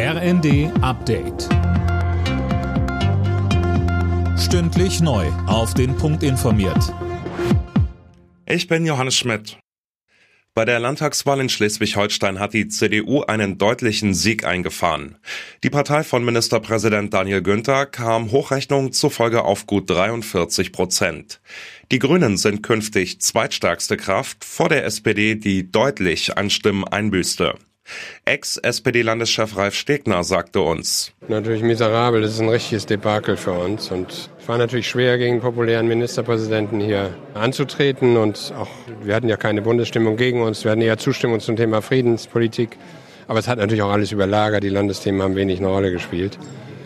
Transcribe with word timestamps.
RND 0.00 0.70
Update. 0.80 1.48
Stündlich 4.38 5.00
neu. 5.00 5.26
Auf 5.48 5.74
den 5.74 5.96
Punkt 5.96 6.22
informiert. 6.22 6.94
Ich 8.46 8.68
bin 8.68 8.86
Johannes 8.86 9.16
Schmidt. 9.16 9.58
Bei 10.54 10.64
der 10.64 10.78
Landtagswahl 10.78 11.40
in 11.40 11.48
Schleswig-Holstein 11.48 12.38
hat 12.38 12.54
die 12.54 12.68
CDU 12.68 13.22
einen 13.22 13.58
deutlichen 13.58 14.14
Sieg 14.14 14.44
eingefahren. 14.44 15.18
Die 15.64 15.70
Partei 15.70 16.04
von 16.04 16.24
Ministerpräsident 16.24 17.12
Daniel 17.12 17.42
Günther 17.42 17.84
kam 17.84 18.30
Hochrechnungen 18.30 18.92
zufolge 18.92 19.42
auf 19.42 19.66
gut 19.66 19.90
43 19.90 20.70
Prozent. 20.70 21.40
Die 21.90 21.98
Grünen 21.98 22.36
sind 22.36 22.62
künftig 22.62 23.20
zweitstärkste 23.20 23.96
Kraft 23.96 24.44
vor 24.44 24.68
der 24.68 24.84
SPD, 24.84 25.34
die 25.34 25.72
deutlich 25.72 26.38
an 26.38 26.50
Stimmen 26.50 26.84
einbüßte. 26.84 27.56
Ex-SPD-Landeschef 28.24 29.56
Ralf 29.56 29.74
Stegner 29.74 30.24
sagte 30.24 30.60
uns. 30.60 31.12
Natürlich 31.28 31.62
miserabel, 31.62 32.22
das 32.22 32.32
ist 32.32 32.40
ein 32.40 32.48
richtiges 32.48 32.86
Debakel 32.86 33.36
für 33.36 33.52
uns. 33.52 33.90
Und 33.90 34.30
es 34.38 34.48
war 34.48 34.58
natürlich 34.58 34.88
schwer, 34.88 35.18
gegen 35.18 35.40
populären 35.40 35.88
Ministerpräsidenten 35.88 36.80
hier 36.80 37.14
anzutreten. 37.34 38.16
Und 38.16 38.52
auch, 38.56 38.68
wir 39.02 39.14
hatten 39.14 39.28
ja 39.28 39.36
keine 39.36 39.62
Bundesstimmung 39.62 40.16
gegen 40.16 40.42
uns, 40.42 40.64
wir 40.64 40.72
hatten 40.72 40.82
eher 40.82 40.98
Zustimmung 40.98 41.40
zum 41.40 41.56
Thema 41.56 41.82
Friedenspolitik. 41.82 42.76
Aber 43.26 43.38
es 43.38 43.48
hat 43.48 43.58
natürlich 43.58 43.82
auch 43.82 43.92
alles 43.92 44.12
überlagert, 44.12 44.62
die 44.62 44.70
Landesthemen 44.70 45.20
haben 45.22 45.36
wenig 45.36 45.58
eine 45.58 45.68
Rolle 45.68 45.90
gespielt. 45.90 46.38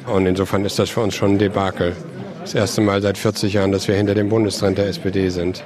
Und 0.07 0.27
insofern 0.27 0.65
ist 0.65 0.79
das 0.79 0.91
für 0.91 1.01
uns 1.01 1.15
schon 1.15 1.33
ein 1.33 1.39
Debakel. 1.39 1.95
Das 2.41 2.55
erste 2.55 2.81
Mal 2.81 3.01
seit 3.01 3.19
40 3.19 3.53
Jahren, 3.53 3.71
dass 3.71 3.87
wir 3.87 3.95
hinter 3.95 4.15
dem 4.15 4.29
Bundestrend 4.29 4.77
der 4.79 4.89
SPD 4.89 5.29
sind. 5.29 5.63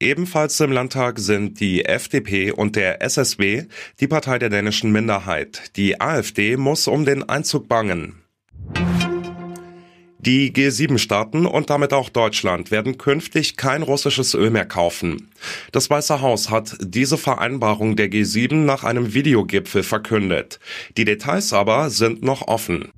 Ebenfalls 0.00 0.60
im 0.60 0.70
Landtag 0.70 1.18
sind 1.18 1.58
die 1.58 1.84
FDP 1.84 2.52
und 2.52 2.76
der 2.76 3.02
SSW, 3.02 3.64
die 3.98 4.06
Partei 4.06 4.38
der 4.38 4.48
dänischen 4.48 4.92
Minderheit. 4.92 5.76
Die 5.76 6.00
AfD 6.00 6.56
muss 6.56 6.86
um 6.86 7.04
den 7.04 7.28
Einzug 7.28 7.68
bangen. 7.68 8.22
Die 10.20 10.52
G7-Staaten 10.52 11.46
und 11.46 11.70
damit 11.70 11.92
auch 11.92 12.10
Deutschland 12.10 12.70
werden 12.70 12.98
künftig 12.98 13.56
kein 13.56 13.82
russisches 13.82 14.34
Öl 14.34 14.50
mehr 14.50 14.66
kaufen. 14.66 15.30
Das 15.72 15.90
Weiße 15.90 16.20
Haus 16.20 16.48
hat 16.48 16.76
diese 16.80 17.18
Vereinbarung 17.18 17.96
der 17.96 18.08
G7 18.08 18.54
nach 18.54 18.84
einem 18.84 19.14
Videogipfel 19.14 19.82
verkündet. 19.82 20.60
Die 20.96 21.04
Details 21.04 21.52
aber 21.52 21.90
sind 21.90 22.22
noch 22.22 22.46
offen. 22.46 22.92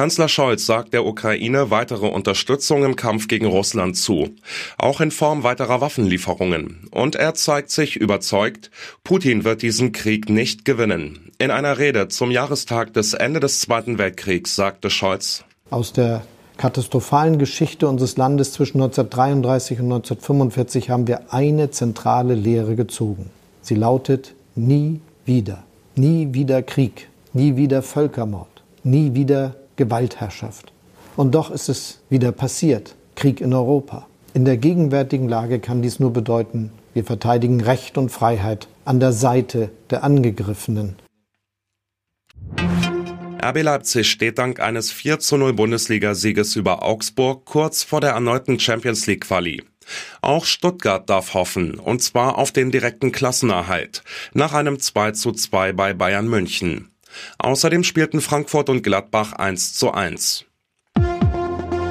Kanzler 0.00 0.28
Scholz 0.28 0.64
sagt 0.64 0.94
der 0.94 1.04
Ukraine 1.04 1.70
weitere 1.70 2.06
Unterstützung 2.06 2.84
im 2.84 2.96
Kampf 2.96 3.28
gegen 3.28 3.44
Russland 3.44 3.98
zu, 3.98 4.30
auch 4.78 5.02
in 5.02 5.10
Form 5.10 5.42
weiterer 5.42 5.82
Waffenlieferungen. 5.82 6.88
Und 6.90 7.16
er 7.16 7.34
zeigt 7.34 7.70
sich 7.70 7.96
überzeugt, 7.96 8.70
Putin 9.04 9.44
wird 9.44 9.60
diesen 9.60 9.92
Krieg 9.92 10.30
nicht 10.30 10.64
gewinnen. 10.64 11.30
In 11.36 11.50
einer 11.50 11.76
Rede 11.76 12.08
zum 12.08 12.30
Jahrestag 12.30 12.94
des 12.94 13.12
Ende 13.12 13.40
des 13.40 13.60
Zweiten 13.60 13.98
Weltkriegs 13.98 14.56
sagte 14.56 14.88
Scholz, 14.88 15.44
aus 15.68 15.92
der 15.92 16.22
katastrophalen 16.56 17.38
Geschichte 17.38 17.86
unseres 17.86 18.16
Landes 18.16 18.54
zwischen 18.54 18.80
1933 18.80 19.80
und 19.80 19.92
1945 19.92 20.88
haben 20.88 21.08
wir 21.08 21.34
eine 21.34 21.72
zentrale 21.72 22.32
Lehre 22.32 22.74
gezogen. 22.74 23.28
Sie 23.60 23.74
lautet 23.74 24.32
nie 24.54 25.02
wieder. 25.26 25.62
Nie 25.94 26.32
wieder 26.32 26.62
Krieg, 26.62 27.10
nie 27.34 27.56
wieder 27.56 27.82
Völkermord, 27.82 28.62
nie 28.82 29.12
wieder 29.12 29.56
Gewaltherrschaft. 29.80 30.72
Und 31.16 31.34
doch 31.34 31.50
ist 31.50 31.70
es 31.70 32.00
wieder 32.10 32.32
passiert. 32.32 32.94
Krieg 33.14 33.40
in 33.40 33.54
Europa. 33.54 34.06
In 34.34 34.44
der 34.44 34.58
gegenwärtigen 34.58 35.26
Lage 35.26 35.58
kann 35.58 35.80
dies 35.80 35.98
nur 35.98 36.12
bedeuten, 36.12 36.70
wir 36.92 37.02
verteidigen 37.02 37.62
Recht 37.62 37.96
und 37.96 38.10
Freiheit 38.10 38.68
an 38.84 39.00
der 39.00 39.12
Seite 39.12 39.70
der 39.88 40.04
Angegriffenen. 40.04 40.96
RB 43.42 43.62
Leipzig 43.62 44.10
steht 44.10 44.38
dank 44.38 44.60
eines 44.60 44.92
4 44.92 45.18
zu 45.18 45.38
0 45.38 45.54
Bundesligasieges 45.54 46.56
über 46.56 46.82
Augsburg 46.82 47.46
kurz 47.46 47.82
vor 47.82 48.02
der 48.02 48.10
erneuten 48.10 48.60
Champions 48.60 49.06
League 49.06 49.22
Quali. 49.22 49.62
Auch 50.20 50.44
Stuttgart 50.44 51.08
darf 51.08 51.32
hoffen, 51.32 51.78
und 51.78 52.02
zwar 52.02 52.36
auf 52.36 52.52
den 52.52 52.70
direkten 52.70 53.12
Klassenerhalt, 53.12 54.02
nach 54.34 54.52
einem 54.52 54.78
2 54.78 55.12
zu 55.12 55.32
2 55.32 55.72
bei 55.72 55.94
Bayern 55.94 56.28
München. 56.28 56.90
Außerdem 57.38 57.84
spielten 57.84 58.20
Frankfurt 58.20 58.68
und 58.68 58.82
Gladbach 58.82 59.32
1 59.32 59.74
zu 59.74 59.92
1. 59.92 60.44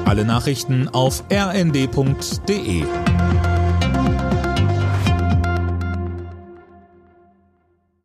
Alle 0.04 0.24
Nachrichten 0.24 0.88
auf 0.88 1.24
rnd.de 1.32 2.84